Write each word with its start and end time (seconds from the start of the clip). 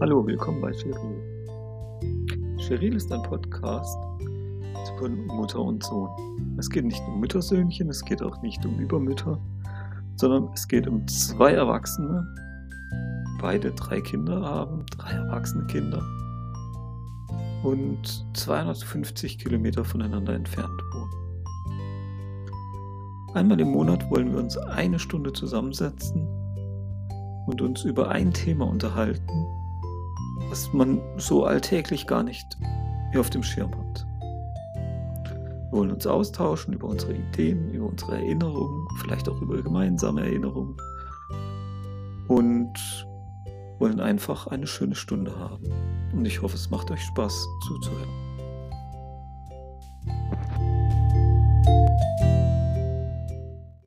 Hallo, 0.00 0.26
willkommen 0.26 0.62
bei 0.62 0.72
Cheryl. 0.72 1.20
Cheryl 2.56 2.96
ist 2.96 3.12
ein 3.12 3.22
Podcast 3.22 3.98
von 4.98 5.26
Mutter 5.26 5.60
und 5.60 5.84
Sohn. 5.84 6.08
Es 6.58 6.70
geht 6.70 6.86
nicht 6.86 7.02
um 7.06 7.20
Müttersöhnchen, 7.20 7.90
es 7.90 8.02
geht 8.02 8.22
auch 8.22 8.40
nicht 8.40 8.64
um 8.64 8.78
Übermütter, 8.78 9.38
sondern 10.16 10.48
es 10.54 10.66
geht 10.66 10.88
um 10.88 11.06
zwei 11.06 11.52
Erwachsene, 11.52 12.26
beide 13.42 13.72
drei 13.72 14.00
Kinder 14.00 14.40
haben, 14.40 14.86
drei 14.96 15.10
erwachsene 15.10 15.66
Kinder 15.66 16.02
und 17.62 18.24
250 18.32 19.36
Kilometer 19.36 19.84
voneinander 19.84 20.32
entfernt 20.32 20.80
wohnen. 20.94 21.10
Einmal 23.34 23.60
im 23.60 23.72
Monat 23.72 24.10
wollen 24.10 24.32
wir 24.32 24.38
uns 24.38 24.56
eine 24.56 24.98
Stunde 24.98 25.34
zusammensetzen 25.34 26.26
und 27.46 27.60
uns 27.60 27.84
über 27.84 28.08
ein 28.08 28.32
Thema 28.32 28.66
unterhalten, 28.66 29.59
was 30.50 30.72
man 30.72 31.00
so 31.16 31.44
alltäglich 31.44 32.06
gar 32.06 32.22
nicht 32.22 32.58
hier 33.12 33.20
auf 33.20 33.30
dem 33.30 33.42
Schirm 33.42 33.70
hat. 33.70 34.06
Wir 35.70 35.78
wollen 35.78 35.92
uns 35.92 36.06
austauschen 36.06 36.74
über 36.74 36.88
unsere 36.88 37.14
Ideen, 37.14 37.72
über 37.72 37.86
unsere 37.86 38.16
Erinnerungen, 38.16 38.88
vielleicht 39.00 39.28
auch 39.28 39.40
über 39.40 39.62
gemeinsame 39.62 40.22
Erinnerungen 40.22 40.76
und 42.26 42.72
wollen 43.78 44.00
einfach 44.00 44.48
eine 44.48 44.66
schöne 44.66 44.96
Stunde 44.96 45.36
haben. 45.38 45.64
Und 46.12 46.26
ich 46.26 46.42
hoffe, 46.42 46.56
es 46.56 46.70
macht 46.70 46.90
euch 46.90 47.02
Spaß 47.02 47.46
zuzuhören. 47.66 48.19